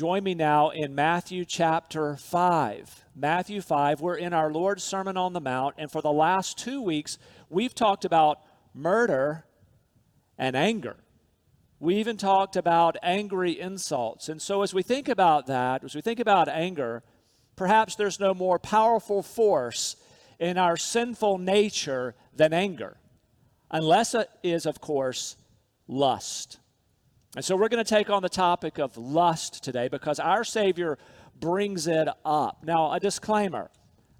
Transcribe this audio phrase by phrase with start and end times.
[0.00, 3.04] Join me now in Matthew chapter 5.
[3.14, 6.80] Matthew 5, we're in our Lord's Sermon on the Mount, and for the last two
[6.80, 7.18] weeks,
[7.50, 8.38] we've talked about
[8.72, 9.44] murder
[10.38, 10.96] and anger.
[11.80, 14.30] We even talked about angry insults.
[14.30, 17.02] And so, as we think about that, as we think about anger,
[17.54, 19.96] perhaps there's no more powerful force
[20.38, 22.96] in our sinful nature than anger,
[23.70, 25.36] unless it is, of course,
[25.86, 26.59] lust.
[27.36, 30.98] And so, we're going to take on the topic of lust today because our Savior
[31.38, 32.64] brings it up.
[32.64, 33.70] Now, a disclaimer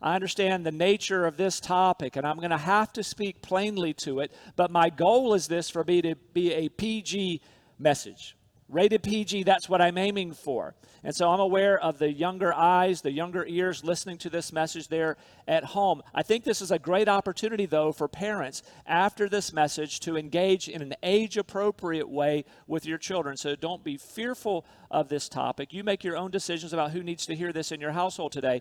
[0.03, 3.93] I understand the nature of this topic, and I'm going to have to speak plainly
[3.95, 7.43] to it, but my goal is this for me to be a PG
[7.79, 8.35] message.
[8.71, 10.75] Rated PG, that's what I'm aiming for.
[11.03, 14.89] And so I'm aware of the younger eyes, the younger ears listening to this message
[14.89, 15.17] there
[15.49, 16.03] at home.
[16.15, 20.69] I think this is a great opportunity, though, for parents after this message to engage
[20.69, 23.37] in an age appropriate way with your children.
[23.37, 25.73] So don't be fearful of this topic.
[25.73, 28.61] You make your own decisions about who needs to hear this in your household today.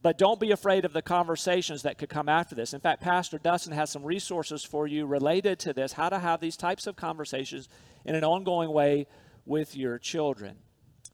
[0.00, 2.72] But don't be afraid of the conversations that could come after this.
[2.72, 6.40] In fact, Pastor Dustin has some resources for you related to this how to have
[6.40, 7.68] these types of conversations
[8.04, 9.06] in an ongoing way
[9.48, 10.56] with your children.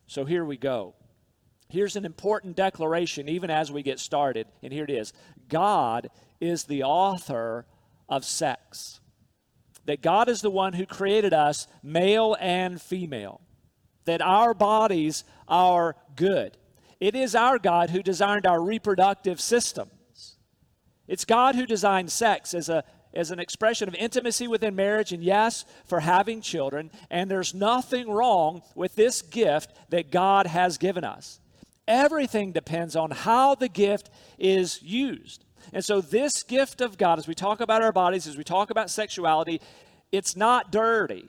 [0.07, 0.95] So here we go.
[1.69, 5.13] Here's an important declaration, even as we get started, and here it is
[5.49, 7.67] God is the author
[8.09, 9.01] of sex.
[9.87, 13.41] That God is the one who created us, male and female.
[14.05, 16.57] That our bodies are good
[17.05, 20.39] it is our God who designed our reproductive systems.
[21.07, 22.83] It's God who designed sex as, a,
[23.15, 26.91] as an expression of intimacy within marriage and, yes, for having children.
[27.11, 31.41] And there's nothing wrong with this gift that God has given us.
[31.87, 35.45] Everything depends on how the gift is used.
[35.73, 38.71] And so, this gift of God, as we talk about our bodies, as we talk
[38.71, 39.61] about sexuality,
[40.13, 41.29] it's not dirty,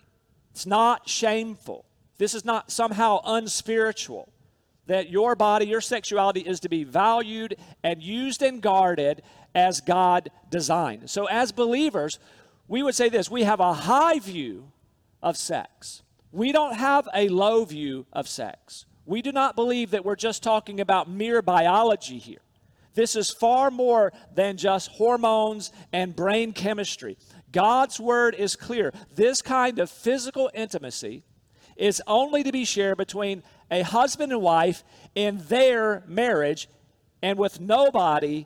[0.52, 1.86] it's not shameful,
[2.18, 4.30] this is not somehow unspiritual
[4.88, 9.22] that your body, your sexuality is to be valued and used and guarded
[9.54, 11.10] as God designed.
[11.10, 12.20] So, as believers,
[12.68, 14.72] we would say this we have a high view
[15.22, 16.04] of sex.
[16.32, 18.86] We don't have a low view of sex.
[19.06, 22.42] We do not believe that we're just talking about mere biology here.
[22.96, 27.18] This is far more than just hormones and brain chemistry.
[27.52, 28.94] God's word is clear.
[29.14, 31.24] This kind of physical intimacy
[31.76, 34.84] is only to be shared between a husband and wife
[35.16, 36.70] in their marriage
[37.22, 38.46] and with nobody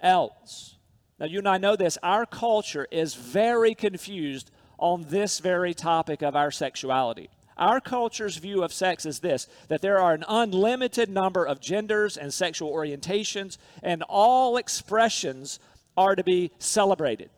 [0.00, 0.76] else.
[1.18, 1.98] Now, you and I know this.
[2.02, 7.28] Our culture is very confused on this very topic of our sexuality.
[7.58, 12.16] Our culture's view of sex is this that there are an unlimited number of genders
[12.16, 15.60] and sexual orientations, and all expressions
[15.96, 17.28] are to be celebrated.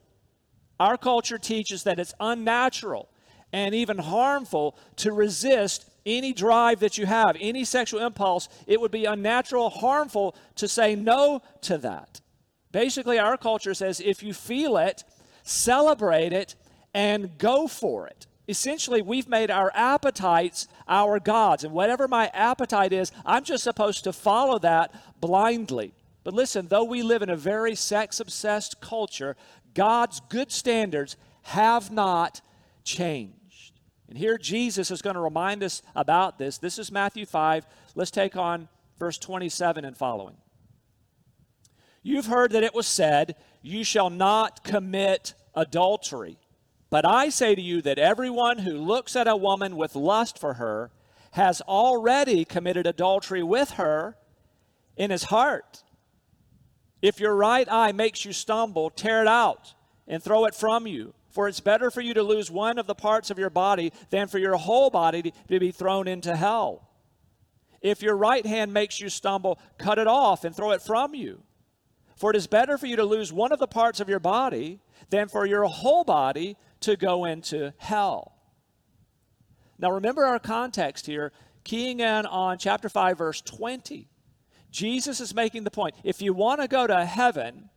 [0.79, 3.09] Our culture teaches that it's unnatural
[3.53, 8.91] and even harmful to resist any drive that you have, any sexual impulse, it would
[8.91, 12.21] be unnatural, harmful to say no to that.
[12.71, 15.05] Basically, our culture says if you feel it,
[15.43, 16.55] celebrate it
[16.95, 18.27] and go for it.
[18.49, 21.65] Essentially, we've made our appetites our gods.
[21.65, 25.95] And whatever my appetite is, I'm just supposed to follow that blindly.
[26.25, 29.37] But listen, though we live in a very sex obsessed culture,
[29.75, 32.41] God's good standards have not
[32.85, 33.42] changed.
[34.13, 36.59] And here Jesus is going to remind us about this.
[36.59, 37.67] This is Matthew 5.
[37.95, 38.69] Let's take on
[38.99, 40.37] verse 27 and following.
[42.03, 46.37] You've heard that it was said, You shall not commit adultery.
[46.91, 50.53] But I say to you that everyone who looks at a woman with lust for
[50.55, 50.91] her
[51.31, 54.19] has already committed adultery with her
[54.95, 55.85] in his heart.
[57.01, 59.73] If your right eye makes you stumble, tear it out
[60.07, 61.15] and throw it from you.
[61.33, 64.29] For it's better for you to lose one of the parts of your body than
[64.29, 66.91] for your whole body to be thrown into hell.
[67.81, 71.43] If your right hand makes you stumble, cut it off and throw it from you.
[72.17, 74.81] For it is better for you to lose one of the parts of your body
[75.11, 78.37] than for your whole body to go into hell.
[79.79, 81.33] Now, remember our context here,
[81.65, 84.09] keying in on chapter 5, verse 20.
[84.71, 87.71] Jesus is making the point if you want to go to heaven,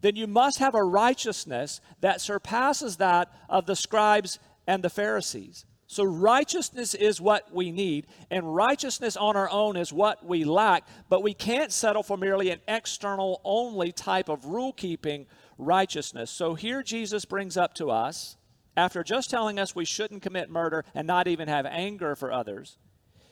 [0.00, 5.66] then you must have a righteousness that surpasses that of the scribes and the Pharisees.
[5.86, 10.86] So, righteousness is what we need, and righteousness on our own is what we lack,
[11.08, 15.26] but we can't settle for merely an external only type of rule keeping
[15.58, 16.30] righteousness.
[16.30, 18.36] So, here Jesus brings up to us,
[18.76, 22.78] after just telling us we shouldn't commit murder and not even have anger for others,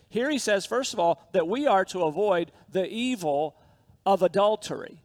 [0.08, 3.56] here he says, first of all, that we are to avoid the evil
[4.04, 5.00] of adultery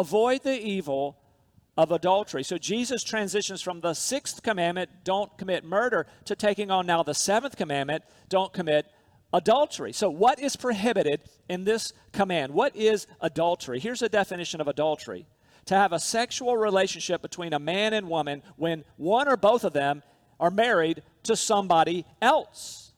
[0.00, 1.18] avoid the evil
[1.76, 2.42] of adultery.
[2.42, 7.14] So Jesus transitions from the sixth commandment, don't commit murder, to taking on now the
[7.14, 8.86] seventh commandment, don't commit
[9.32, 9.92] adultery.
[9.92, 12.54] So, what is prohibited in this command?
[12.54, 13.78] What is adultery?
[13.80, 15.26] Here's a definition of adultery
[15.66, 19.72] to have a sexual relationship between a man and woman when one or both of
[19.72, 20.02] them
[20.38, 22.92] are married to somebody else.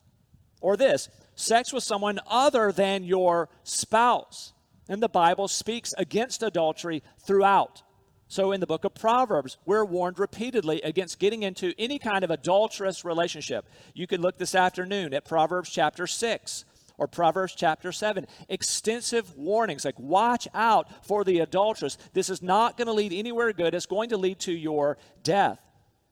[0.60, 4.52] Or this sex with someone other than your spouse.
[4.88, 7.82] And the Bible speaks against adultery throughout.
[8.30, 12.30] So, in the book of Proverbs, we're warned repeatedly against getting into any kind of
[12.30, 13.66] adulterous relationship.
[13.94, 16.64] You could look this afternoon at Proverbs chapter 6
[16.98, 18.26] or Proverbs chapter 7.
[18.50, 21.96] Extensive warnings like, watch out for the adulteress.
[22.12, 25.58] This is not going to lead anywhere good, it's going to lead to your death.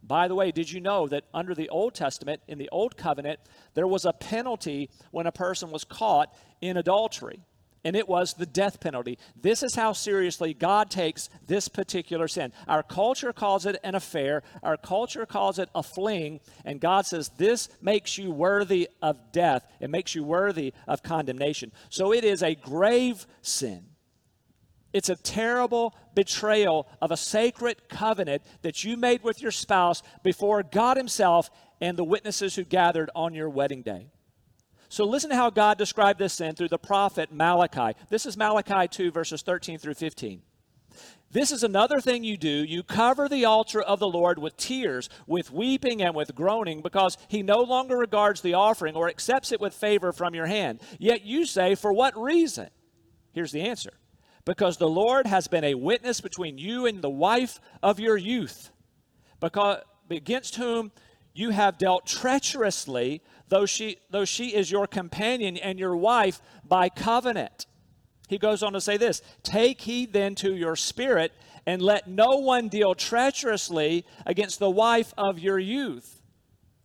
[0.03, 3.41] By the way, did you know that under the Old Testament, in the Old Covenant,
[3.75, 7.41] there was a penalty when a person was caught in adultery?
[7.87, 9.17] And it was the death penalty.
[9.41, 12.53] This is how seriously God takes this particular sin.
[12.67, 17.31] Our culture calls it an affair, our culture calls it a fling, and God says
[17.39, 21.71] this makes you worthy of death, it makes you worthy of condemnation.
[21.89, 23.85] So it is a grave sin.
[24.93, 30.65] It's a terrible betrayal of a sacred covenant that you made with your spouse before
[30.65, 31.51] God Himself
[31.81, 34.09] and the witnesses who gathered on your wedding day.
[34.89, 37.99] So listen to how God described this sin through the prophet Malachi.
[38.09, 40.43] This is Malachi 2, verses 13 through 15.
[41.33, 42.49] This is another thing you do.
[42.49, 47.19] You cover the altar of the Lord with tears, with weeping, and with groaning, because
[47.29, 50.81] he no longer regards the offering or accepts it with favor from your hand.
[50.99, 52.69] Yet you say, For what reason?
[53.33, 53.93] Here's the answer
[54.47, 58.71] because the Lord has been a witness between you and the wife of your youth,
[59.41, 60.93] because, against whom
[61.37, 66.89] you have dealt treacherously though she, though she is your companion and your wife by
[66.89, 67.67] covenant.
[68.29, 71.33] He goes on to say this Take heed then to your spirit,
[71.67, 76.23] and let no one deal treacherously against the wife of your youth.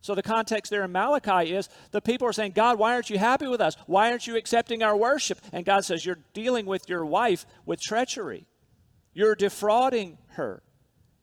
[0.00, 3.18] So the context there in Malachi is the people are saying, God, why aren't you
[3.18, 3.76] happy with us?
[3.86, 5.38] Why aren't you accepting our worship?
[5.52, 8.46] And God says, You're dealing with your wife with treachery.
[9.14, 10.62] You're defrauding her.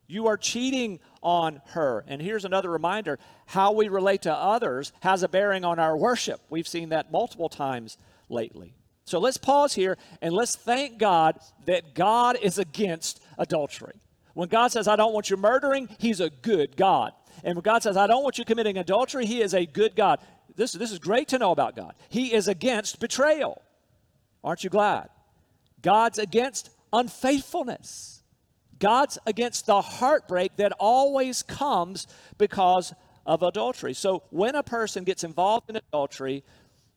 [0.07, 2.03] You are cheating on her.
[2.07, 6.41] And here's another reminder how we relate to others has a bearing on our worship.
[6.49, 7.97] We've seen that multiple times
[8.29, 8.73] lately.
[9.05, 13.95] So let's pause here and let's thank God that God is against adultery.
[14.33, 17.13] When God says, I don't want you murdering, He's a good God.
[17.43, 20.19] And when God says, I don't want you committing adultery, He is a good God.
[20.55, 21.95] This, this is great to know about God.
[22.09, 23.61] He is against betrayal.
[24.43, 25.09] Aren't you glad?
[25.81, 28.18] God's against unfaithfulness.
[28.79, 32.93] God's against the heartbreak that always comes because
[33.25, 33.93] of adultery.
[33.93, 36.43] So when a person gets involved in adultery,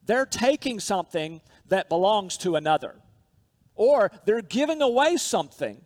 [0.07, 2.97] they're taking something that belongs to another,
[3.75, 5.85] or they're giving away something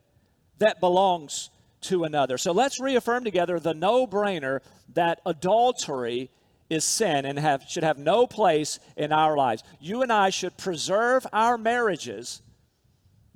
[0.58, 1.50] that belongs
[1.82, 2.38] to another.
[2.38, 4.60] So let's reaffirm together the no brainer
[4.94, 6.30] that adultery
[6.68, 9.62] is sin and have, should have no place in our lives.
[9.80, 12.42] You and I should preserve our marriages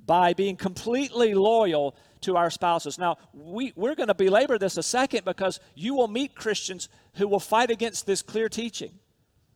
[0.05, 2.97] by being completely loyal to our spouses.
[2.97, 7.27] Now, we, we're going to belabor this a second because you will meet Christians who
[7.27, 8.91] will fight against this clear teaching,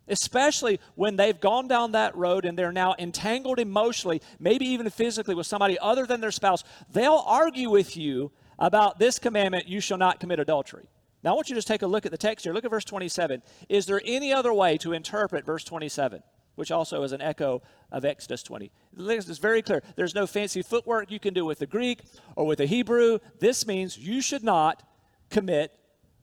[0.08, 5.36] especially when they've gone down that road and they're now entangled emotionally, maybe even physically,
[5.36, 6.64] with somebody other than their spouse.
[6.92, 10.88] They'll argue with you about this commandment you shall not commit adultery.
[11.24, 12.54] Now, I want you to just take a look at the text here.
[12.54, 13.42] Look at verse 27.
[13.68, 16.22] Is there any other way to interpret verse 27?
[16.56, 18.72] Which also is an echo of Exodus 20.
[18.98, 19.84] It's very clear.
[19.96, 22.02] There's no fancy footwork you can do with the Greek
[22.36, 23.20] or with the Hebrew.
[23.40, 24.84] This means you should not
[25.30, 25.72] commit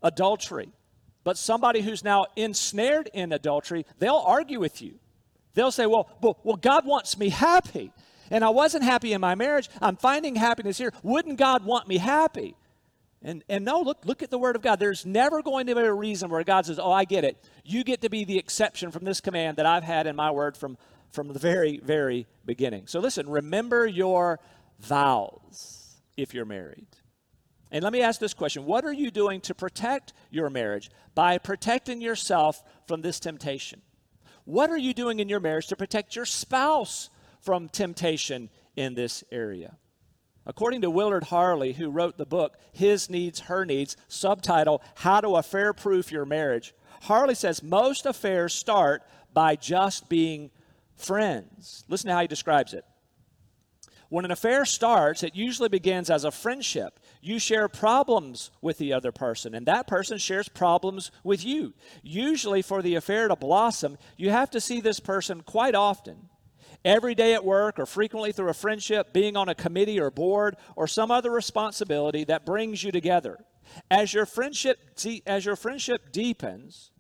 [0.02, 0.70] adultery.
[1.24, 4.94] But somebody who's now ensnared in adultery, they'll argue with you.
[5.54, 7.92] They'll say, well, well, well, God wants me happy.
[8.30, 9.68] And I wasn't happy in my marriage.
[9.80, 10.92] I'm finding happiness here.
[11.02, 12.56] Wouldn't God want me happy?
[13.24, 14.80] And, and no, look, look at the Word of God.
[14.80, 17.42] There's never going to be a reason where God says, Oh, I get it.
[17.64, 20.56] You get to be the exception from this command that I've had in my Word
[20.56, 20.76] from,
[21.10, 22.88] from the very, very beginning.
[22.88, 24.40] So listen, remember your
[24.80, 26.86] vows if you're married.
[27.70, 31.38] And let me ask this question What are you doing to protect your marriage by
[31.38, 33.82] protecting yourself from this temptation?
[34.44, 37.08] What are you doing in your marriage to protect your spouse
[37.40, 39.76] from temptation in this area?
[40.44, 45.36] According to Willard Harley, who wrote the book His Needs, Her Needs, subtitle How to
[45.36, 50.50] Affair Proof Your Marriage, Harley says most affairs start by just being
[50.96, 51.84] friends.
[51.88, 52.84] Listen to how he describes it.
[54.08, 57.00] When an affair starts, it usually begins as a friendship.
[57.22, 61.72] You share problems with the other person, and that person shares problems with you.
[62.02, 66.28] Usually, for the affair to blossom, you have to see this person quite often
[66.84, 70.56] every day at work or frequently through a friendship, being on a committee or board,
[70.76, 73.44] or some other responsibility that brings you together.
[73.90, 74.78] As your friendship,
[75.26, 76.90] as your friendship deepens,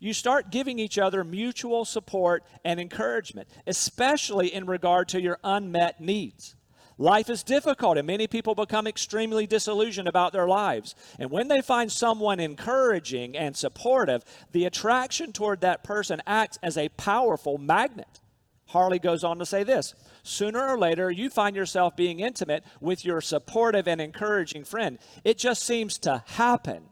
[0.00, 6.00] you start giving each other mutual support and encouragement, especially in regard to your unmet
[6.00, 6.56] needs.
[6.98, 10.94] Life is difficult, and many people become extremely disillusioned about their lives.
[11.18, 16.76] And when they find someone encouraging and supportive, the attraction toward that person acts as
[16.76, 18.20] a powerful magnet.
[18.66, 23.04] Harley goes on to say this Sooner or later, you find yourself being intimate with
[23.04, 24.98] your supportive and encouraging friend.
[25.24, 26.84] It just seems to happen.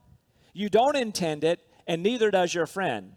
[0.52, 3.12] You don't intend it, and neither does your friend.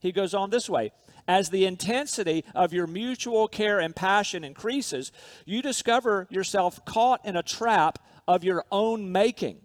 [0.00, 0.92] He goes on this way
[1.26, 5.12] as the intensity of your mutual care and passion increases,
[5.44, 7.98] you discover yourself caught in a trap
[8.28, 9.60] of your own making.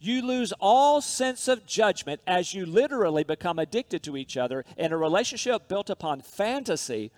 [0.00, 4.92] You lose all sense of judgment as you literally become addicted to each other in
[4.92, 7.12] a relationship built upon fantasy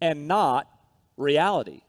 [0.00, 0.68] and not
[1.16, 1.82] reality.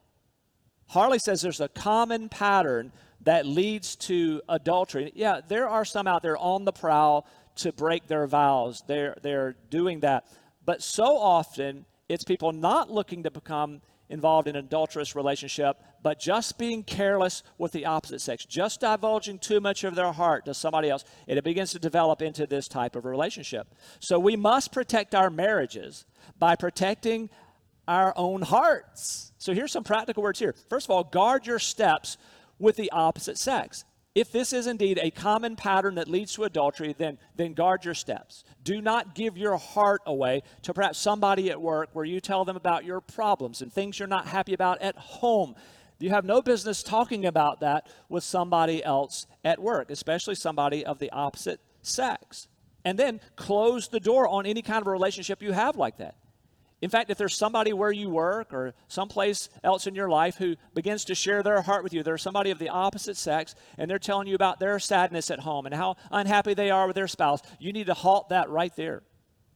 [0.87, 2.91] Harley says there's a common pattern
[3.21, 5.11] that leads to adultery.
[5.15, 7.27] Yeah, there are some out there on the prowl
[7.57, 8.83] to break their vows.
[8.87, 10.25] They're, they're doing that.
[10.65, 16.19] But so often, it's people not looking to become involved in an adulterous relationship, but
[16.19, 20.53] just being careless with the opposite sex, just divulging too much of their heart to
[20.53, 23.73] somebody else, and it begins to develop into this type of relationship.
[23.99, 26.05] So we must protect our marriages
[26.37, 27.29] by protecting
[27.91, 29.33] our own hearts.
[29.37, 30.55] So here's some practical words here.
[30.69, 32.17] First of all, guard your steps
[32.57, 33.83] with the opposite sex.
[34.15, 37.93] If this is indeed a common pattern that leads to adultery, then, then guard your
[37.93, 38.43] steps.
[38.63, 42.55] Do not give your heart away to perhaps somebody at work where you tell them
[42.55, 45.55] about your problems and things you're not happy about at home.
[45.99, 50.99] You have no business talking about that with somebody else at work, especially somebody of
[50.99, 52.47] the opposite sex.
[52.83, 56.15] And then close the door on any kind of relationship you have like that.
[56.81, 60.55] In fact, if there's somebody where you work or someplace else in your life who
[60.73, 63.99] begins to share their heart with you, there's somebody of the opposite sex, and they're
[63.99, 67.41] telling you about their sadness at home and how unhappy they are with their spouse,
[67.59, 69.03] you need to halt that right there.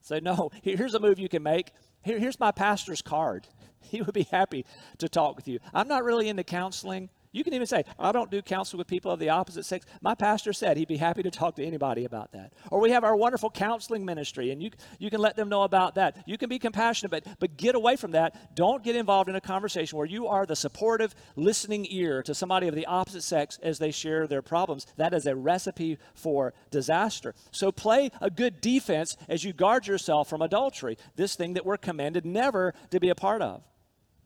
[0.02, 1.72] Say, no, here's a move you can make.
[2.04, 3.48] Here, here's my pastor's card.
[3.92, 4.66] He would be happy
[4.98, 5.60] to talk with you.
[5.72, 7.12] I'm not really into counseling.
[7.36, 9.86] You can even say, I don't do counsel with people of the opposite sex.
[10.00, 12.54] My pastor said he'd be happy to talk to anybody about that.
[12.72, 15.96] Or we have our wonderful counseling ministry, and you, you can let them know about
[15.96, 16.24] that.
[16.26, 18.56] You can be compassionate, but, but get away from that.
[18.56, 22.70] Don't get involved in a conversation where you are the supportive, listening ear to somebody
[22.70, 24.88] of the opposite sex as they share their problems.
[24.96, 27.36] That is a recipe for disaster.
[27.52, 31.76] So play a good defense as you guard yourself from adultery, this thing that we're
[31.76, 33.62] commanded never to be a part of.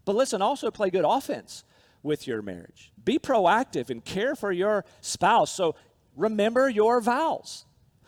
[0.06, 1.64] But listen, also play good offense
[2.04, 2.92] with your marriage.
[3.04, 5.52] Be proactive and care for your spouse.
[5.52, 5.76] So
[6.16, 7.66] remember your vows.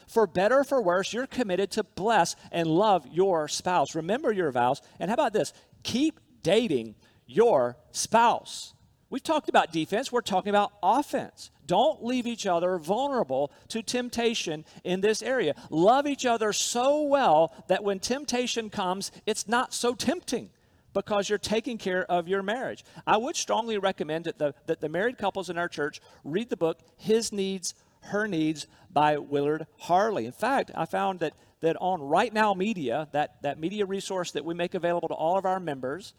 [0.07, 3.95] For better or for worse, you're committed to bless and love your spouse.
[3.95, 4.81] Remember your vows.
[4.99, 5.53] And how about this?
[5.83, 6.95] Keep dating
[7.25, 8.73] your spouse.
[9.09, 11.51] We've talked about defense, we're talking about offense.
[11.65, 15.53] Don't leave each other vulnerable to temptation in this area.
[15.69, 20.49] Love each other so well that when temptation comes, it's not so tempting
[20.93, 22.83] because you're taking care of your marriage.
[23.05, 26.57] I would strongly recommend that the, that the married couples in our church read the
[26.57, 30.25] book His Needs, Her Needs by Willard Harley.
[30.25, 34.45] In fact, I found that, that on Right Now Media, that, that media resource that
[34.45, 36.13] we make available to all of our members,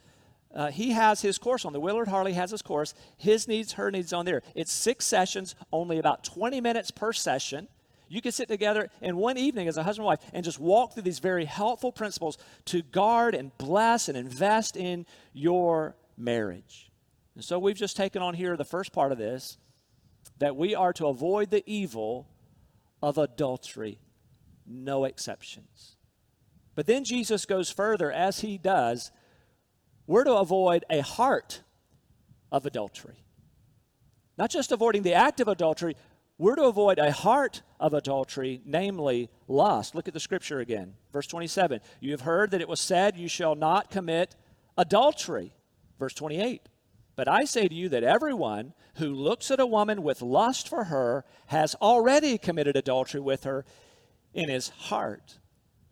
[0.54, 3.90] uh, he has his course on the Willard Harley has his course, His Needs, Her
[3.90, 4.42] Needs on there.
[4.54, 7.68] It's six sessions, only about 20 minutes per session.
[8.12, 10.92] You can sit together in one evening as a husband and wife and just walk
[10.92, 16.90] through these very helpful principles to guard and bless and invest in your marriage.
[17.34, 19.56] And so we've just taken on here the first part of this
[20.40, 22.28] that we are to avoid the evil
[23.02, 23.98] of adultery,
[24.66, 25.96] no exceptions.
[26.74, 29.10] But then Jesus goes further, as he does,
[30.06, 31.62] we're to avoid a heart
[32.50, 33.24] of adultery.
[34.36, 35.96] Not just avoiding the act of adultery,
[36.36, 39.96] we're to avoid a heart of adultery, namely lust.
[39.96, 40.94] Look at the scripture again.
[41.12, 41.80] Verse 27.
[42.00, 44.36] You have heard that it was said, You shall not commit
[44.78, 45.52] adultery.
[45.98, 46.62] Verse 28.
[47.16, 50.84] But I say to you that everyone who looks at a woman with lust for
[50.84, 53.64] her has already committed adultery with her
[54.32, 55.40] in his heart.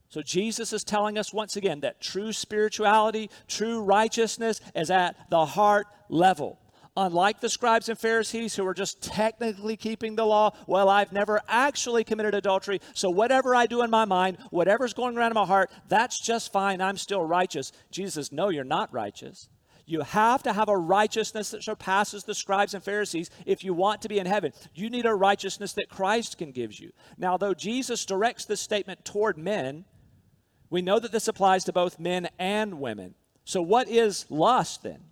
[0.09, 5.45] So Jesus is telling us once again that true spirituality, true righteousness is at the
[5.45, 6.60] heart level.
[6.97, 11.41] Unlike the scribes and Pharisees who are just technically keeping the law, well, I've never
[11.49, 15.47] actually committed adultery, so whatever I do in my mind, whatever's going around in my
[15.47, 16.81] heart, that's just fine.
[16.81, 17.73] I'm still righteous.
[17.91, 19.49] Jesus says, No, you're not righteous.
[19.87, 24.03] You have to have a righteousness that surpasses the scribes and Pharisees if you want
[24.03, 24.53] to be in heaven.
[24.73, 26.93] You need a righteousness that Christ can give you.
[27.19, 29.85] Now, though Jesus directs this statement toward men,
[30.71, 33.15] we know that this applies to both men and women.
[33.45, 35.10] So, what is lust then?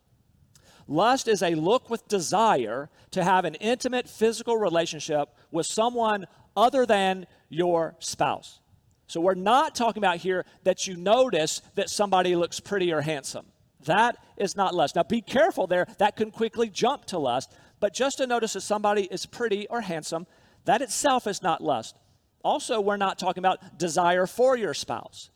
[0.88, 6.26] Lust is a look with desire to have an intimate physical relationship with someone
[6.56, 8.58] other than your spouse.
[9.06, 13.46] So we're not talking about here that you notice that somebody looks pretty or handsome.
[13.84, 14.96] That is not lust.
[14.96, 15.86] Now be careful there.
[15.98, 17.52] That can quickly jump to lust.
[17.80, 20.26] But just to notice that somebody is pretty or handsome,
[20.64, 21.96] that itself is not lust.
[22.42, 25.30] Also, we're not talking about desire for your spouse.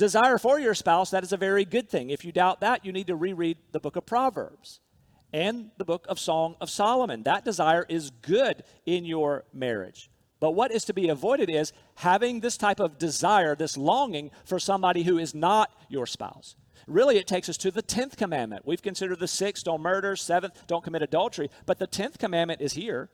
[0.00, 2.08] Desire for your spouse, that is a very good thing.
[2.08, 4.80] If you doubt that, you need to reread the book of Proverbs
[5.30, 7.24] and the book of Song of Solomon.
[7.24, 10.08] That desire is good in your marriage.
[10.40, 14.58] But what is to be avoided is having this type of desire, this longing for
[14.58, 16.56] somebody who is not your spouse.
[16.86, 18.64] Really, it takes us to the 10th commandment.
[18.64, 21.50] We've considered the sixth, don't murder, seventh, don't commit adultery.
[21.66, 23.10] But the 10th commandment is here.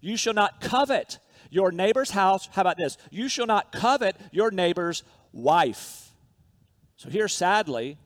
[0.00, 1.18] You shall not covet
[1.50, 2.48] your neighbor's house.
[2.52, 2.96] How about this?
[3.10, 5.02] You shall not covet your neighbor's
[5.36, 6.10] wife.
[6.96, 7.98] So, here, sadly,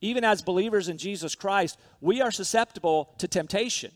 [0.00, 3.92] even as believers in Jesus Christ, we are susceptible to temptation.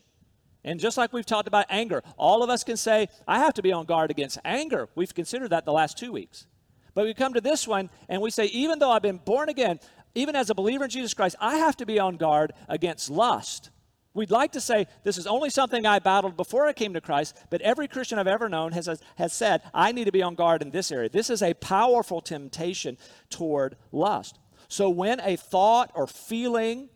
[0.63, 3.61] And just like we've talked about anger, all of us can say, I have to
[3.61, 4.89] be on guard against anger.
[4.95, 6.45] We've considered that the last two weeks.
[6.93, 9.79] But we come to this one and we say, even though I've been born again,
[10.15, 13.69] even as a believer in Jesus Christ, I have to be on guard against lust.
[14.17, 17.37] We'd like to say this is only something I battled before I came to Christ,
[17.51, 20.63] but every Christian I've ever known has, has said, I need to be on guard
[20.63, 21.07] in this area.
[21.07, 22.97] This is a powerful temptation
[23.29, 24.39] toward lust.
[24.69, 26.89] So when a thought or feeling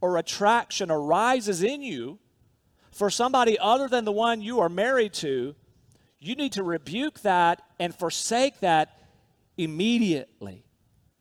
[0.00, 2.20] or attraction arises in you
[2.92, 5.56] for somebody other than the one you are married to,
[6.20, 8.96] you need to rebuke that and forsake that
[9.56, 10.64] immediately.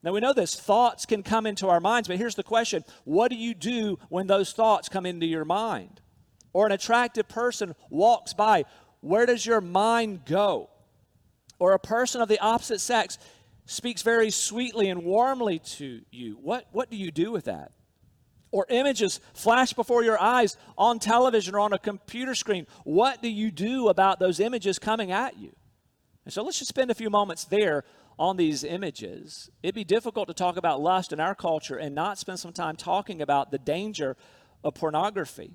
[0.01, 3.29] Now we know this, thoughts can come into our minds, but here's the question What
[3.29, 6.01] do you do when those thoughts come into your mind?
[6.53, 8.65] Or an attractive person walks by,
[9.01, 10.69] where does your mind go?
[11.59, 13.17] Or a person of the opposite sex
[13.65, 16.39] speaks very sweetly and warmly to you.
[16.41, 17.71] What, what do you do with that?
[18.51, 22.65] Or images flash before your eyes on television or on a computer screen.
[22.83, 25.51] What do you do about those images coming at you?
[26.25, 27.83] And so let's just spend a few moments there
[28.19, 32.17] on these images, it'd be difficult to talk about lust in our culture and not
[32.17, 34.17] spend some time talking about the danger
[34.61, 35.53] of pornography.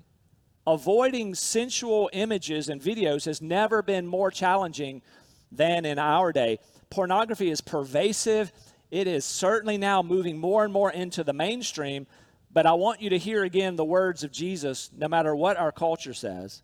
[0.65, 5.03] Avoiding sensual images and videos has never been more challenging
[5.51, 6.57] than in our day.
[6.89, 8.51] Pornography is pervasive.
[8.89, 12.07] It is certainly now moving more and more into the mainstream.
[12.51, 15.71] But I want you to hear again the words of Jesus, no matter what our
[15.71, 16.63] culture says.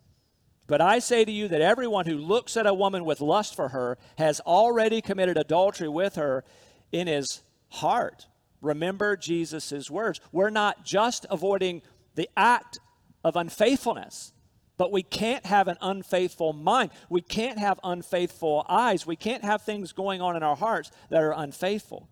[0.71, 3.67] But I say to you that everyone who looks at a woman with lust for
[3.67, 6.45] her has already committed adultery with her
[6.93, 8.27] in his heart.
[8.61, 10.21] Remember Jesus' words.
[10.31, 11.81] We're not just avoiding
[12.15, 12.79] the act
[13.21, 14.31] of unfaithfulness,
[14.77, 16.91] but we can't have an unfaithful mind.
[17.09, 19.05] We can't have unfaithful eyes.
[19.05, 22.07] We can't have things going on in our hearts that are unfaithful.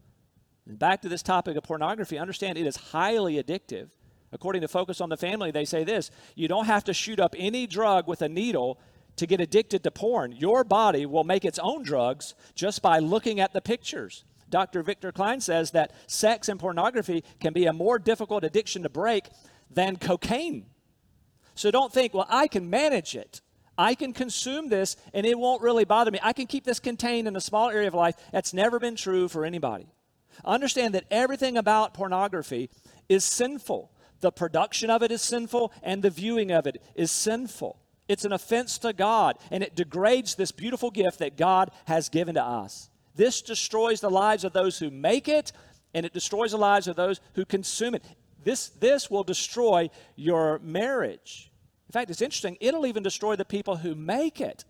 [0.68, 3.92] And back to this topic of pornography, understand it is highly addictive.
[4.32, 7.36] According to Focus on the Family, they say this you don't have to shoot up
[7.38, 8.80] any drug with a needle
[9.16, 10.32] to get addicted to porn.
[10.32, 14.24] Your body will make its own drugs just by looking at the pictures.
[14.50, 14.82] Dr.
[14.82, 19.30] Victor Cline says that sex and pornography can be a more difficult addiction to break
[19.70, 20.66] than cocaine.
[21.54, 23.42] So don't think, well, I can manage it.
[23.78, 26.20] I can consume this and it won't really bother me.
[26.22, 28.16] I can keep this contained in a small area of life.
[28.32, 29.88] That's never been true for anybody.
[30.44, 32.70] Understand that everything about pornography
[33.08, 33.92] is sinful.
[34.22, 37.80] The production of it is sinful, and the viewing of it is sinful.
[38.08, 42.36] It's an offense to God, and it degrades this beautiful gift that God has given
[42.36, 42.90] to us.
[43.16, 45.52] This destroys the lives of those who make it,
[45.94, 48.04] and it destroys the lives of those who consume it.
[48.44, 51.52] This, this will destroy your marriage.
[51.88, 54.66] In fact, it's interesting, it'll even destroy the people who make it.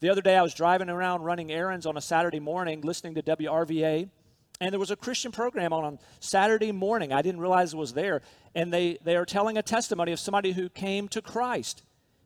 [0.00, 3.22] The other day, I was driving around running errands on a Saturday morning, listening to
[3.22, 4.10] WRVA,
[4.60, 7.12] and there was a Christian program on on Saturday morning.
[7.12, 8.22] I didn't realize it was there.
[8.54, 11.82] And they, they are telling a testimony of somebody who came to Christ.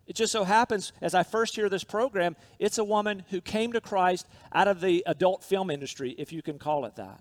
[0.07, 3.73] It just so happens, as I first hear this program, it's a woman who came
[3.73, 7.21] to Christ out of the adult film industry, if you can call it that.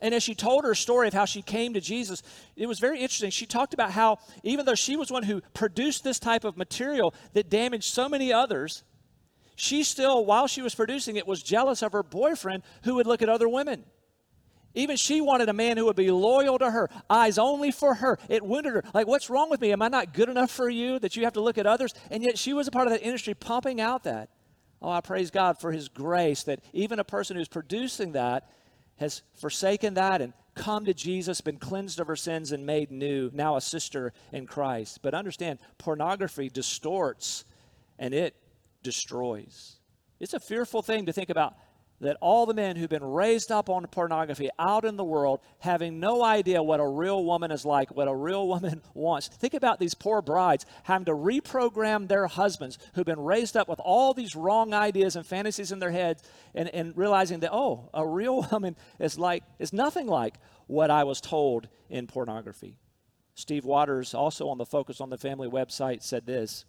[0.00, 2.22] And as she told her story of how she came to Jesus,
[2.56, 3.30] it was very interesting.
[3.30, 7.14] She talked about how, even though she was one who produced this type of material
[7.32, 8.84] that damaged so many others,
[9.56, 13.22] she still, while she was producing it, was jealous of her boyfriend who would look
[13.22, 13.84] at other women.
[14.74, 18.18] Even she wanted a man who would be loyal to her, eyes only for her.
[18.28, 18.84] It wounded her.
[18.94, 19.72] Like, what's wrong with me?
[19.72, 21.94] Am I not good enough for you that you have to look at others?
[22.10, 24.28] And yet she was a part of that industry pumping out that.
[24.80, 28.48] Oh, I praise God for His grace that even a person who's producing that
[28.96, 33.30] has forsaken that and come to Jesus, been cleansed of her sins, and made new,
[33.32, 35.00] now a sister in Christ.
[35.02, 37.44] But understand, pornography distorts
[37.98, 38.34] and it
[38.82, 39.76] destroys.
[40.20, 41.54] It's a fearful thing to think about
[42.00, 45.98] that all the men who've been raised up on pornography out in the world having
[45.98, 49.28] no idea what a real woman is like, what a real woman wants.
[49.28, 53.80] Think about these poor brides having to reprogram their husbands who've been raised up with
[53.80, 56.22] all these wrong ideas and fantasies in their heads
[56.54, 60.34] and, and realizing that, oh, a real woman is like is nothing like
[60.66, 62.76] what I was told in pornography.
[63.34, 66.64] Steve Watters, also on the Focus on the Family website, said this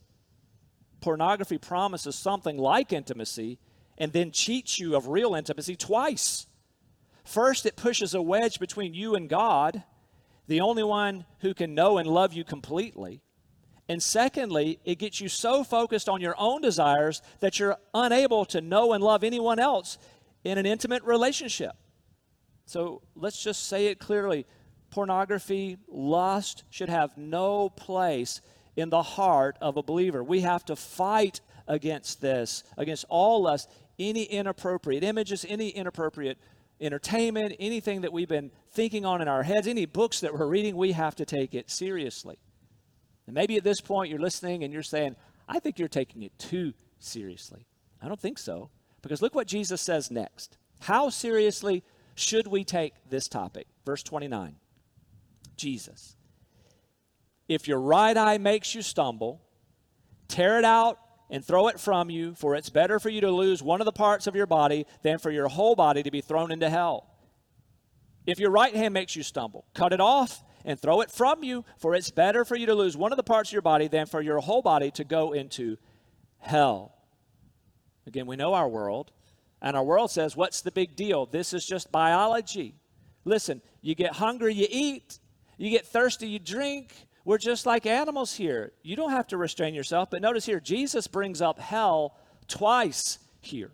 [1.02, 3.58] Pornography promises something like intimacy
[4.00, 6.48] and then cheats you of real intimacy twice.
[7.24, 9.84] First, it pushes a wedge between you and God,
[10.48, 13.22] the only one who can know and love you completely.
[13.88, 18.62] And secondly, it gets you so focused on your own desires that you're unable to
[18.62, 19.98] know and love anyone else
[20.44, 21.74] in an intimate relationship.
[22.66, 24.46] So let's just say it clearly
[24.92, 28.42] pornography, lust should have no place
[28.76, 30.24] in the heart of a believer.
[30.24, 36.38] We have to fight against this, against all lust, any inappropriate images, any inappropriate
[36.82, 40.76] entertainment, anything that we've been thinking on in our heads, any books that we're reading,
[40.76, 42.40] we have to take it seriously.
[43.28, 45.16] And maybe at this point you're listening and you're saying,
[45.48, 47.66] I think you're taking it too seriously.
[48.02, 48.70] I don't think so.
[49.02, 50.58] Because look what Jesus says next.
[50.80, 51.84] How seriously
[52.16, 53.68] should we take this topic?
[53.86, 54.56] Verse 29.
[55.58, 56.16] Jesus.
[57.48, 59.42] If your right eye makes you stumble,
[60.28, 63.62] tear it out and throw it from you, for it's better for you to lose
[63.62, 66.52] one of the parts of your body than for your whole body to be thrown
[66.52, 67.08] into hell.
[68.26, 71.66] If your right hand makes you stumble, cut it off and throw it from you,
[71.78, 74.06] for it's better for you to lose one of the parts of your body than
[74.06, 75.78] for your whole body to go into
[76.40, 76.96] hell.
[78.06, 79.12] Again, we know our world,
[79.62, 81.26] and our world says, What's the big deal?
[81.26, 82.76] This is just biology.
[83.26, 85.20] Listen, you get hungry, you eat,
[85.58, 86.94] you get thirsty, you drink,
[87.26, 88.72] we're just like animals here.
[88.82, 90.10] You don't have to restrain yourself.
[90.10, 92.16] But notice here, Jesus brings up hell
[92.48, 93.72] twice here.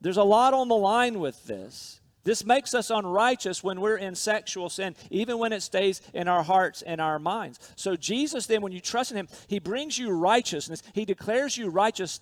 [0.00, 2.00] There's a lot on the line with this.
[2.26, 6.42] This makes us unrighteous when we're in sexual sin, even when it stays in our
[6.42, 7.60] hearts and our minds.
[7.76, 10.82] So, Jesus, then, when you trust in Him, He brings you righteousness.
[10.92, 12.18] He declares you righteous,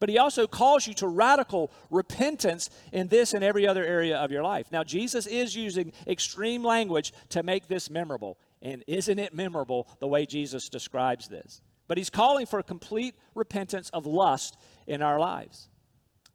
[0.00, 4.30] but He also calls you to radical repentance in this and every other area of
[4.30, 4.72] your life.
[4.72, 8.38] Now, Jesus is using extreme language to make this memorable.
[8.64, 11.60] And isn't it memorable the way Jesus describes this?
[11.86, 15.68] But he's calling for complete repentance of lust in our lives.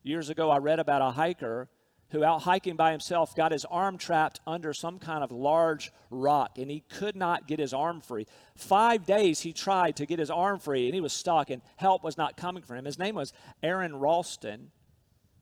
[0.04, 1.68] Years ago, I read about a hiker
[2.12, 6.58] who, out hiking by himself, got his arm trapped under some kind of large rock
[6.58, 8.26] and he could not get his arm free.
[8.56, 12.04] Five days he tried to get his arm free and he was stuck and help
[12.04, 12.86] was not coming for him.
[12.86, 14.72] His name was Aron Ralston.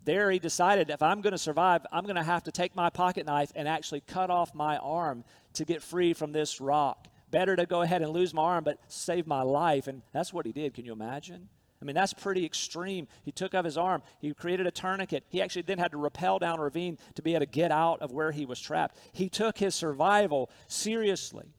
[0.07, 2.89] There, he decided if I'm going to survive, I'm going to have to take my
[2.89, 7.09] pocket knife and actually cut off my arm to get free from this rock.
[7.29, 9.87] Better to go ahead and lose my arm, but save my life.
[9.87, 10.73] And that's what he did.
[10.73, 11.49] Can you imagine?
[11.81, 13.09] I mean, that's pretty extreme.
[13.25, 15.25] He took off his arm, he created a tourniquet.
[15.27, 18.01] He actually then had to rappel down a ravine to be able to get out
[18.01, 18.95] of where he was trapped.
[19.11, 21.53] He took his survival seriously.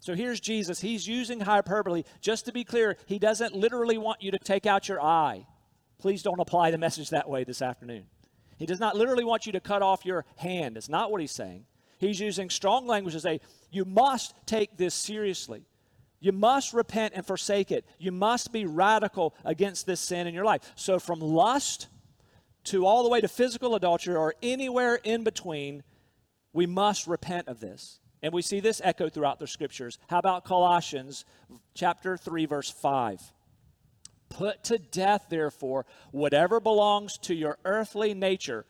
[0.00, 0.82] So here's Jesus.
[0.82, 2.02] He's using hyperbole.
[2.20, 5.46] Just to be clear, he doesn't literally want you to take out your eye.
[5.98, 8.04] Please don't apply the message that way this afternoon.
[8.58, 10.76] He does not literally want you to cut off your hand.
[10.76, 11.64] It's not what he's saying.
[11.98, 15.66] He's using strong language to say, you must take this seriously.
[16.20, 17.84] You must repent and forsake it.
[17.98, 20.72] You must be radical against this sin in your life.
[20.74, 21.88] So, from lust
[22.64, 25.82] to all the way to physical adultery or anywhere in between,
[26.52, 28.00] we must repent of this.
[28.22, 29.98] And we see this echoed throughout the scriptures.
[30.08, 31.24] How about Colossians
[31.74, 33.20] chapter 3 verse 5?
[34.28, 38.66] Put to death therefore whatever belongs to your earthly nature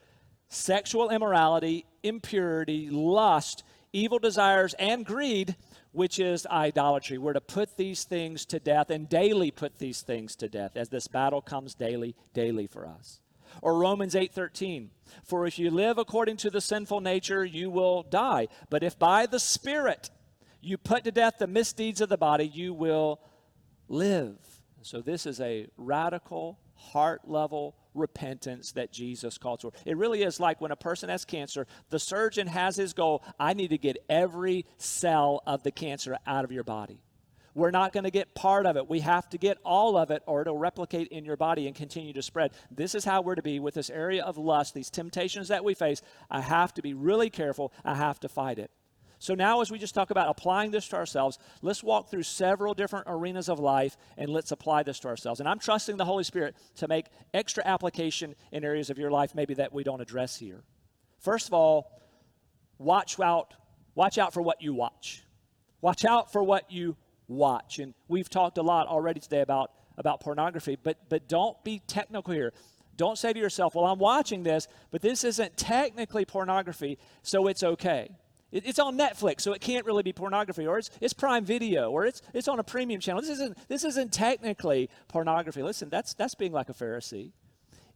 [0.49, 5.55] sexual immorality, impurity, lust, evil desires, and greed,
[5.91, 7.17] which is idolatry.
[7.17, 10.89] We're to put these things to death and daily put these things to death as
[10.89, 13.19] this battle comes daily, daily for us.
[13.61, 14.91] Or Romans 8:13,
[15.23, 18.47] for if you live according to the sinful nature, you will die.
[18.69, 20.11] But if by the Spirit
[20.61, 23.19] you put to death the misdeeds of the body, you will
[23.87, 24.56] live.
[24.87, 29.73] So this is a radical, heart level repentance that Jesus calls for.
[29.85, 33.53] It really is like when a person has cancer, the surgeon has his goal I
[33.53, 37.01] need to get every cell of the cancer out of your body.
[37.53, 38.87] We're not going to get part of it.
[38.87, 42.13] We have to get all of it or it'll replicate in your body and continue
[42.13, 42.51] to spread.
[42.71, 45.73] This is how we're to be with this area of lust, these temptations that we
[45.73, 46.01] face.
[46.31, 47.73] I have to be really careful.
[47.83, 48.71] I have to fight it.
[49.19, 52.73] So now, as we just talk about applying this to ourselves, let's walk through several
[52.73, 55.39] different arenas of life and let's apply this to ourselves.
[55.39, 59.33] And I'm trusting the Holy Spirit to make extra application in areas of your life
[59.33, 60.63] maybe that we don't address here.
[61.19, 61.99] First of all,
[62.77, 63.55] watch out,
[63.95, 65.23] watch out for what you watch.
[65.81, 66.95] Watch out for what you
[67.27, 67.79] watch.
[67.79, 72.33] And we've talked a lot already today about, about pornography, but, but don't be technical
[72.33, 72.53] here.
[72.95, 77.63] Don't say to yourself, well, I'm watching this, but this isn't technically pornography, so it's
[77.63, 78.09] okay.
[78.51, 81.91] It, it's on Netflix, so it can't really be pornography, or it's, it's Prime Video,
[81.91, 83.21] or it's, it's on a premium channel.
[83.21, 85.63] This isn't, this isn't technically pornography.
[85.63, 87.31] Listen, that's, that's being like a Pharisee.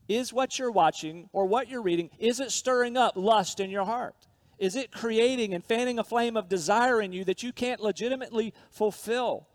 [0.07, 3.85] Is what you're watching or what you're reading, is it stirring up lust in your
[3.85, 4.15] heart?
[4.59, 8.53] Is it creating and fanning a flame of desire in you that you can't legitimately
[8.69, 9.47] fulfill?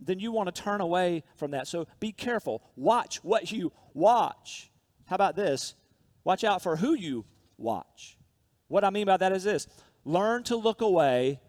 [0.00, 1.66] Then you want to turn away from that.
[1.66, 2.62] So be careful.
[2.76, 4.70] Watch what you watch.
[5.06, 5.74] How about this?
[6.24, 7.24] Watch out for who you
[7.56, 8.18] watch.
[8.68, 9.66] What I mean by that is this
[10.04, 11.40] learn to look away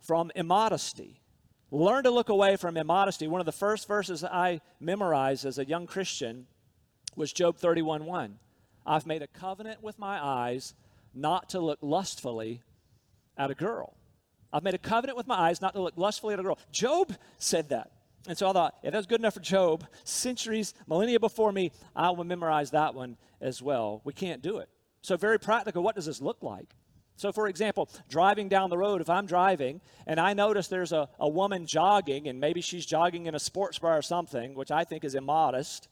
[0.00, 1.20] from immodesty.
[1.70, 3.26] Learn to look away from immodesty.
[3.26, 6.46] One of the first verses I memorized as a young Christian
[7.16, 8.38] was Job 31 1.
[8.86, 10.74] I've made a covenant with my eyes
[11.12, 12.62] not to look lustfully
[13.36, 13.96] at a girl.
[14.52, 16.58] I've made a covenant with my eyes not to look lustfully at a girl.
[16.70, 17.90] Job said that.
[18.28, 22.10] And so I thought, if that's good enough for Job, centuries, millennia before me, I
[22.10, 24.00] will memorize that one as well.
[24.04, 24.68] We can't do it.
[25.02, 26.74] So, very practical, what does this look like?
[27.16, 31.08] So, for example, driving down the road, if I'm driving and I notice there's a,
[31.18, 34.84] a woman jogging, and maybe she's jogging in a sports bra or something, which I
[34.84, 35.88] think is immodest,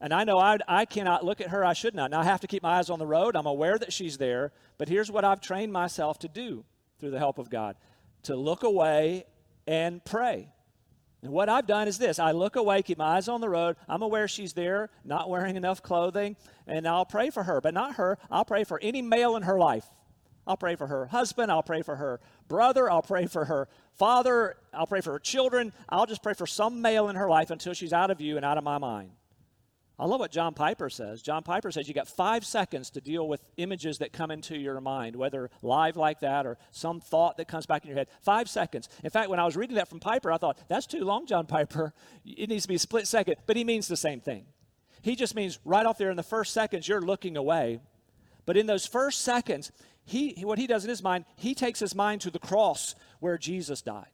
[0.00, 2.10] and I know I, I cannot look at her, I should not.
[2.10, 3.36] Now, I have to keep my eyes on the road.
[3.36, 6.64] I'm aware that she's there, but here's what I've trained myself to do
[6.98, 7.76] through the help of God
[8.24, 9.24] to look away
[9.66, 10.48] and pray.
[11.22, 13.76] And what I've done is this I look away, keep my eyes on the road.
[13.88, 17.60] I'm aware she's there, not wearing enough clothing, and I'll pray for her.
[17.60, 19.84] But not her, I'll pray for any male in her life.
[20.48, 21.52] I'll pray for her husband.
[21.52, 22.90] I'll pray for her brother.
[22.90, 24.56] I'll pray for her father.
[24.72, 25.74] I'll pray for her children.
[25.90, 28.44] I'll just pray for some male in her life until she's out of view and
[28.44, 29.10] out of my mind.
[30.00, 31.22] I love what John Piper says.
[31.22, 34.80] John Piper says you got five seconds to deal with images that come into your
[34.80, 38.06] mind, whether live like that or some thought that comes back in your head.
[38.22, 38.88] Five seconds.
[39.02, 41.46] In fact, when I was reading that from Piper, I thought, that's too long, John
[41.46, 41.92] Piper.
[42.24, 43.36] It needs to be a split second.
[43.46, 44.46] But he means the same thing.
[45.02, 47.80] He just means right off there in the first seconds, you're looking away.
[48.46, 49.72] But in those first seconds,
[50.08, 53.36] he, what he does in his mind, he takes his mind to the cross where
[53.36, 54.06] Jesus died.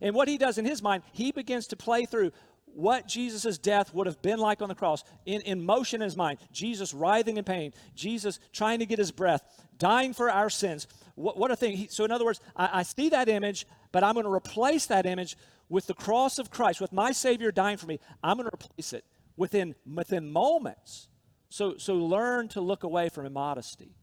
[0.00, 2.30] And what he does in his mind, he begins to play through
[2.66, 6.16] what Jesus' death would have been like on the cross in, in motion in his
[6.16, 6.38] mind.
[6.52, 9.42] Jesus writhing in pain, Jesus trying to get his breath,
[9.76, 10.86] dying for our sins.
[11.16, 11.76] What, what a thing.
[11.76, 14.86] He, so, in other words, I, I see that image, but I'm going to replace
[14.86, 15.36] that image
[15.68, 17.98] with the cross of Christ, with my Savior dying for me.
[18.22, 19.04] I'm going to replace it
[19.36, 21.08] within, within moments.
[21.48, 23.96] So, so learn to look away from immodesty.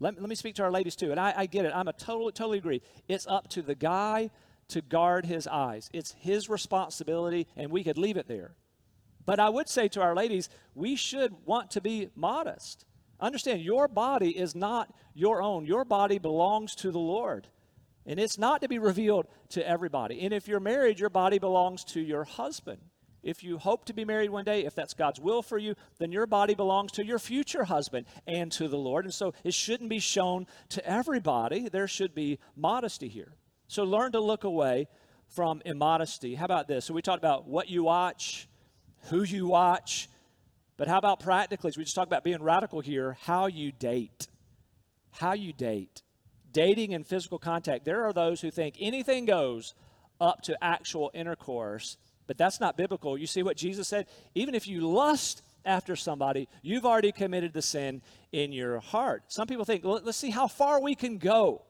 [0.00, 1.10] Let, let me speak to our ladies too.
[1.10, 1.72] And I, I get it.
[1.74, 2.82] I'm a totally, totally agree.
[3.08, 4.30] It's up to the guy
[4.68, 5.88] to guard his eyes.
[5.92, 8.54] It's his responsibility, and we could leave it there.
[9.24, 12.84] But I would say to our ladies, we should want to be modest.
[13.20, 17.48] Understand, your body is not your own, your body belongs to the Lord.
[18.06, 20.22] And it's not to be revealed to everybody.
[20.22, 22.78] And if you're married, your body belongs to your husband.
[23.22, 26.12] If you hope to be married one day, if that's God's will for you, then
[26.12, 29.04] your body belongs to your future husband and to the Lord.
[29.04, 31.68] And so it shouldn't be shown to everybody.
[31.68, 33.32] There should be modesty here.
[33.66, 34.88] So learn to look away
[35.26, 36.36] from immodesty.
[36.36, 36.86] How about this?
[36.86, 38.48] So we talked about what you watch,
[39.10, 40.08] who you watch,
[40.76, 41.72] but how about practically?
[41.72, 44.28] So we just talked about being radical here, how you date.
[45.10, 46.02] How you date.
[46.52, 47.84] Dating and physical contact.
[47.84, 49.74] There are those who think anything goes
[50.20, 51.96] up to actual intercourse,
[52.28, 53.18] but that's not biblical.
[53.18, 54.06] You see what Jesus said?
[54.36, 59.24] Even if you lust after somebody, you've already committed the sin in your heart.
[59.26, 61.62] Some people think, let's see how far we can go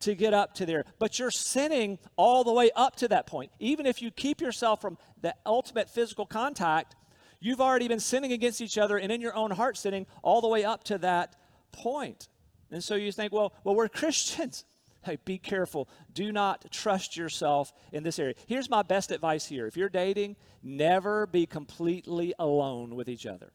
[0.00, 0.84] to get up to there.
[0.98, 3.52] But you're sinning all the way up to that point.
[3.60, 6.96] Even if you keep yourself from the ultimate physical contact,
[7.38, 10.48] you've already been sinning against each other and in your own heart sinning all the
[10.48, 11.36] way up to that
[11.72, 12.28] point.
[12.70, 14.64] And so you think, well, well, we're Christians.
[15.02, 15.88] Hey, be careful.
[16.12, 18.34] Do not trust yourself in this area.
[18.46, 19.66] Here's my best advice here.
[19.66, 23.52] If you're dating, never be completely alone with each other.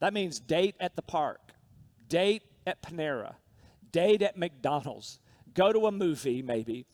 [0.00, 1.52] That means date at the park,
[2.08, 3.34] date at Panera,
[3.90, 5.20] date at McDonald's,
[5.54, 6.86] go to a movie maybe,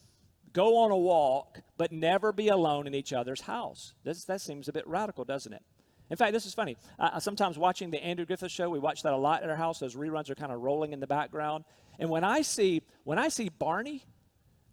[0.53, 3.95] go on a walk, but never be alone in each other's house.
[4.05, 5.63] This, that seems a bit radical, doesn't it?
[6.11, 6.77] In fact, this is funny.
[6.99, 9.79] Uh, sometimes watching the Andy Griffith show, we watch that a lot at our house.
[9.79, 11.65] Those reruns are kind of rolling in the background.
[11.99, 14.05] And when I see when I see Barney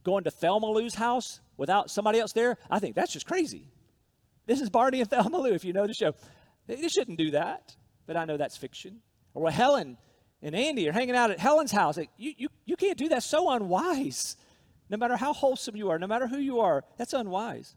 [0.03, 3.71] going to Thelma Lou's house without somebody else there, I think that's just crazy.
[4.45, 6.13] This is Barney and Thelma Lou, if you know the show.
[6.67, 9.01] They shouldn't do that, but I know that's fiction.
[9.33, 9.97] Or well, Helen
[10.41, 11.97] and Andy are hanging out at Helen's house.
[11.97, 13.23] Like, you, you, you can't do that.
[13.23, 14.35] So unwise.
[14.89, 17.75] No matter how wholesome you are, no matter who you are, that's unwise.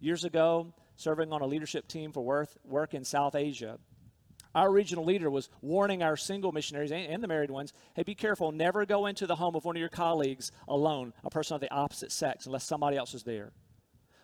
[0.00, 2.22] Years ago, serving on a leadership team for
[2.64, 3.78] work, in South Asia,
[4.54, 8.14] our regional leader was warning our single missionaries and, and, the married ones hey, be
[8.14, 11.60] careful, never go into the home of one of your colleagues alone, a person of
[11.60, 13.52] the opposite sex, unless somebody else is there.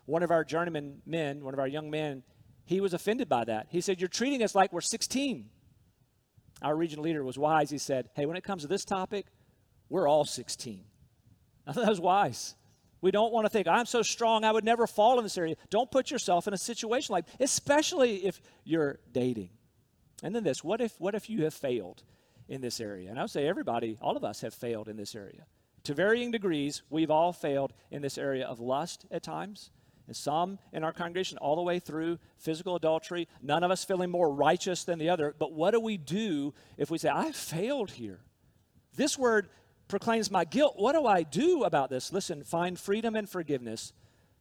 [0.05, 2.23] One of our journeyman men, one of our young men,
[2.65, 3.67] he was offended by that.
[3.69, 5.49] He said, You're treating us like we're 16.
[6.61, 7.69] our regional leader was wise.
[7.69, 9.27] He said, Hey, when it comes to this topic,
[9.89, 10.83] we're all 16.
[11.67, 12.55] I thought that was wise.
[13.03, 15.55] We don't want to think, I'm so strong, I would never fall in this area.
[15.69, 19.49] Don't put yourself in a situation like, especially if you're dating.
[20.23, 22.01] And then this, what if what if you have failed
[22.47, 23.09] in this area?
[23.09, 25.45] And I would say everybody, all of us have failed in this area.
[25.83, 29.69] To varying degrees, we've all failed in this area of lust at times.
[30.07, 34.11] And some in our congregation, all the way through physical adultery, none of us feeling
[34.11, 35.35] more righteous than the other.
[35.37, 38.21] But what do we do if we say, I failed here?
[38.95, 39.49] This word
[39.87, 40.73] proclaims my guilt.
[40.77, 42.11] What do I do about this?
[42.11, 43.93] Listen, find freedom and forgiveness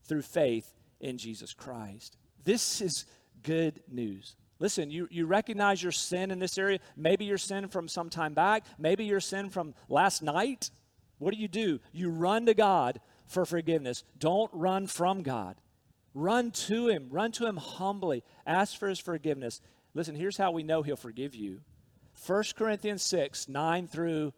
[0.05, 2.17] through faith in Jesus Christ.
[2.45, 3.05] This is
[3.43, 4.37] good news.
[4.59, 6.79] Listen, you, you recognize your sin in this area.
[6.97, 8.65] Maybe your sin from some time back.
[8.79, 10.71] Maybe your sin from last night.
[11.19, 11.81] What do you do?
[11.93, 14.05] You run to God for forgiveness.
[14.19, 15.57] Don't run from God.
[16.15, 17.09] Run to Him.
[17.11, 18.23] Run to Him humbly.
[18.47, 19.61] Ask for His forgiveness.
[19.95, 21.61] Listen, here's how we know He'll forgive you
[22.27, 24.33] 1 Corinthians 6 9 through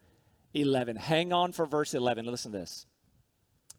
[0.55, 0.97] 11.
[0.97, 2.27] Hang on for verse 11.
[2.27, 2.87] Listen to this.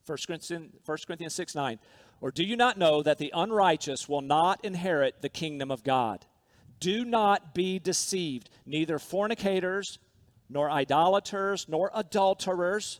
[0.06, 1.80] 1 Corinthians, 1 Corinthians 6 9.
[2.22, 6.26] Or do you not know that the unrighteous will not inherit the kingdom of God?
[6.80, 8.50] Do not be deceived.
[8.66, 10.00] Neither fornicators,
[10.50, 13.00] nor idolaters, nor adulterers,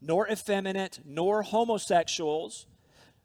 [0.00, 2.66] nor effeminate, nor homosexuals,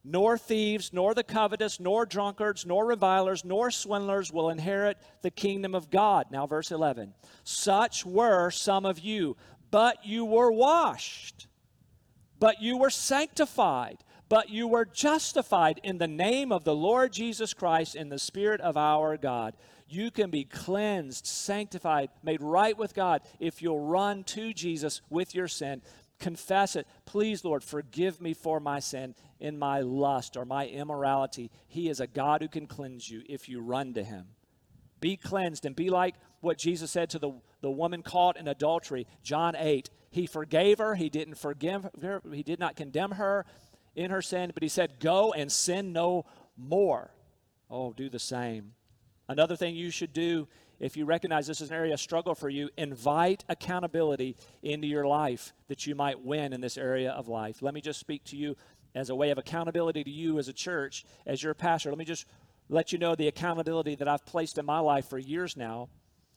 [0.03, 5.75] nor thieves, nor the covetous, nor drunkards, nor revilers, nor swindlers will inherit the kingdom
[5.75, 6.27] of God.
[6.31, 7.13] Now, verse 11.
[7.43, 9.35] Such were some of you,
[9.71, 11.47] but you were washed,
[12.39, 13.97] but you were sanctified,
[14.29, 18.61] but you were justified in the name of the Lord Jesus Christ in the Spirit
[18.61, 19.55] of our God.
[19.87, 25.33] You can be cleansed, sanctified, made right with God if you'll run to Jesus with
[25.33, 25.81] your sin.
[26.19, 26.85] Confess it.
[27.05, 31.49] Please, Lord, forgive me for my sin in my lust or my immorality.
[31.67, 34.27] He is a God who can cleanse you if you run to Him.
[34.99, 39.07] Be cleansed and be like what Jesus said to the, the woman caught in adultery,
[39.23, 39.89] John 8.
[40.11, 43.45] He forgave her, he didn't forgive her, he did not condemn her
[43.95, 46.25] in her sin, but he said, Go and sin no
[46.57, 47.11] more.
[47.69, 48.73] Oh, do the same.
[49.27, 50.47] Another thing you should do
[50.79, 55.05] if you recognize this is an area of struggle for you, invite accountability into your
[55.05, 57.61] life that you might win in this area of life.
[57.61, 58.55] Let me just speak to you
[58.95, 61.89] as a way of accountability to you as a church, as your pastor.
[61.89, 62.25] Let me just
[62.69, 65.89] let you know the accountability that I've placed in my life for years now.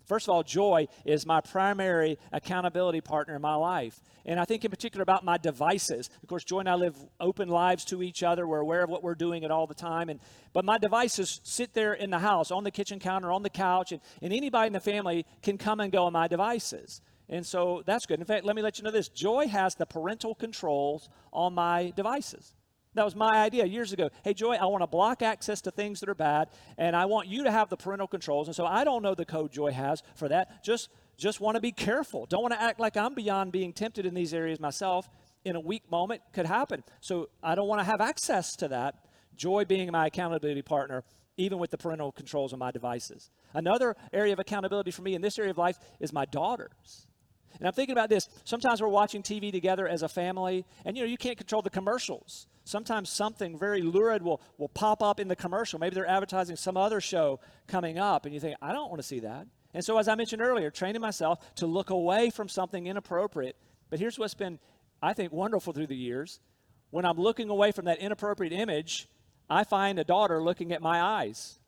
[0.05, 4.01] First of all, Joy is my primary accountability partner in my life.
[4.25, 6.11] And I think in particular about my devices.
[6.23, 8.47] Of course, Joy and I live open lives to each other.
[8.47, 10.09] We're aware of what we're doing at all the time.
[10.09, 10.21] And
[10.53, 13.93] but my devices sit there in the house, on the kitchen counter, on the couch,
[13.93, 17.01] and, and anybody in the family can come and go on my devices.
[17.29, 18.21] And so that's good.
[18.21, 19.09] In fact, let me let you know this.
[19.09, 22.55] Joy has the parental controls on my devices.
[22.95, 24.11] That was my idea years ago.
[24.23, 27.27] Hey, Joy, I want to block access to things that are bad, and I want
[27.27, 28.49] you to have the parental controls.
[28.49, 30.63] And so I don't know the code Joy has for that.
[30.63, 32.27] Just, just want to be careful.
[32.27, 35.09] Don't want to act like I'm beyond being tempted in these areas myself.
[35.45, 36.85] In a weak moment, could happen.
[37.01, 38.95] So I don't want to have access to that.
[39.37, 41.03] Joy being my accountability partner,
[41.39, 43.31] even with the parental controls on my devices.
[43.55, 47.07] Another area of accountability for me in this area of life is my daughters.
[47.59, 48.29] And I'm thinking about this.
[48.45, 51.71] Sometimes we're watching TV together as a family, and you know, you can't control the
[51.71, 52.47] commercials.
[52.65, 55.79] Sometimes something very lurid will, will pop up in the commercial.
[55.79, 59.07] Maybe they're advertising some other show coming up, and you think, I don't want to
[59.07, 59.47] see that.
[59.75, 63.57] And so, as I mentioned earlier, training myself to look away from something inappropriate.
[63.91, 64.59] But here's what's been,
[65.03, 66.41] I think, wonderful through the years.
[66.91, 69.09] When I'm looking away from that inappropriate image,
[69.49, 71.59] I find a daughter looking at my eyes.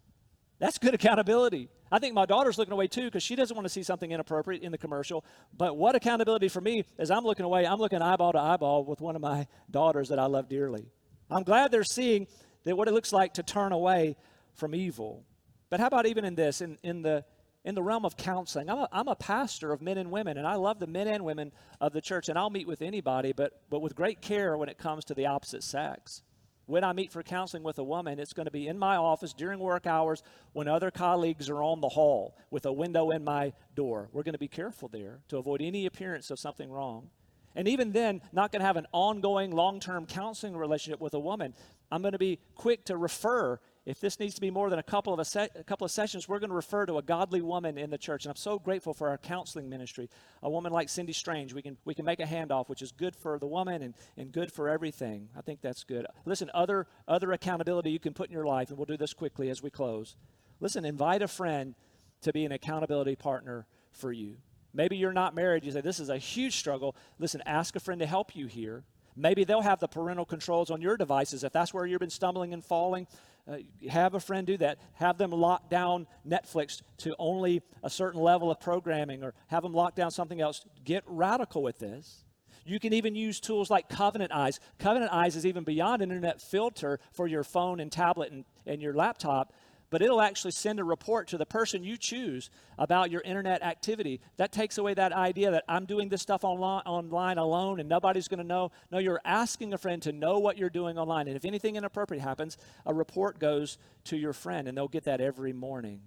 [0.58, 1.70] That's good accountability.
[1.94, 4.62] I think my daughter's looking away too because she doesn't want to see something inappropriate
[4.64, 5.24] in the commercial.
[5.56, 9.00] But what accountability for me is I'm looking away, I'm looking eyeball to eyeball with
[9.00, 10.88] one of my daughters that I love dearly.
[11.30, 12.26] I'm glad they're seeing
[12.64, 14.16] that what it looks like to turn away
[14.54, 15.24] from evil.
[15.70, 17.24] But how about even in this, in, in the
[17.64, 18.68] in the realm of counseling.
[18.68, 21.24] I'm a, I'm a pastor of men and women, and I love the men and
[21.24, 24.68] women of the church, and I'll meet with anybody, but, but with great care when
[24.68, 26.22] it comes to the opposite sex.
[26.66, 29.34] When I meet for counseling with a woman, it's going to be in my office
[29.34, 30.22] during work hours
[30.52, 34.08] when other colleagues are on the hall with a window in my door.
[34.12, 37.10] We're going to be careful there to avoid any appearance of something wrong.
[37.54, 41.20] And even then, not going to have an ongoing long term counseling relationship with a
[41.20, 41.54] woman.
[41.90, 44.82] I'm going to be quick to refer if this needs to be more than a
[44.82, 47.42] couple of a, se- a, couple of sessions, we're going to refer to a godly
[47.42, 48.24] woman in the church.
[48.24, 50.08] And I'm so grateful for our counseling ministry.
[50.42, 53.14] A woman like Cindy Strange, we can we can make a handoff, which is good
[53.14, 55.28] for the woman and, and good for everything.
[55.36, 56.06] I think that's good.
[56.24, 59.50] Listen, other other accountability you can put in your life, and we'll do this quickly
[59.50, 60.16] as we close.
[60.60, 61.74] Listen, invite a friend
[62.22, 64.36] to be an accountability partner for you.
[64.72, 65.64] Maybe you're not married.
[65.64, 66.96] You say, This is a huge struggle.
[67.18, 68.84] Listen, ask a friend to help you here.
[69.16, 72.52] Maybe they'll have the parental controls on your devices if that's where you've been stumbling
[72.52, 73.06] and falling.
[73.46, 73.58] Uh,
[73.90, 74.78] have a friend do that.
[74.94, 79.74] Have them lock down Netflix to only a certain level of programming or have them
[79.74, 80.64] lock down something else.
[80.84, 82.24] Get radical with this.
[82.64, 84.58] You can even use tools like Covenant Eyes.
[84.78, 88.94] Covenant Eyes is even beyond internet filter for your phone and tablet and, and your
[88.94, 89.52] laptop
[89.94, 94.20] but it'll actually send a report to the person you choose about your internet activity.
[94.38, 98.26] That takes away that idea that I'm doing this stuff online, online alone and nobody's
[98.26, 98.72] going to know.
[98.90, 101.28] No, you're asking a friend to know what you're doing online.
[101.28, 105.20] And if anything inappropriate happens, a report goes to your friend and they'll get that
[105.20, 106.00] every morning.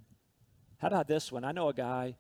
[0.80, 1.46] How about this one?
[1.46, 2.18] I know a guy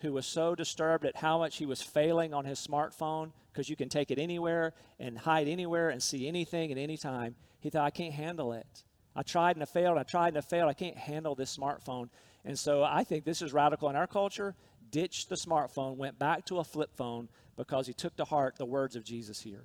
[0.00, 3.76] who was so disturbed at how much he was failing on his smartphone because you
[3.76, 7.36] can take it anywhere and hide anywhere and see anything at any time.
[7.60, 8.84] He thought, I can't handle it.
[9.16, 9.96] I tried and I failed.
[9.96, 10.68] I tried and I failed.
[10.68, 12.10] I can't handle this smartphone.
[12.44, 14.54] And so I think this is radical in our culture.
[14.90, 18.66] Ditched the smartphone, went back to a flip phone because he took to heart the
[18.66, 19.64] words of Jesus here.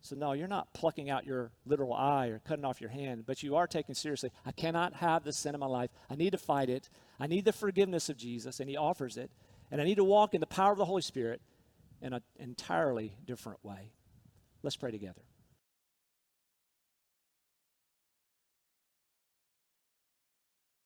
[0.00, 3.42] So, no, you're not plucking out your literal eye or cutting off your hand, but
[3.44, 4.32] you are taking seriously.
[4.44, 5.90] I cannot have this sin in my life.
[6.10, 6.88] I need to fight it.
[7.20, 9.30] I need the forgiveness of Jesus, and He offers it.
[9.70, 11.40] And I need to walk in the power of the Holy Spirit
[12.00, 13.92] in an entirely different way.
[14.64, 15.22] Let's pray together.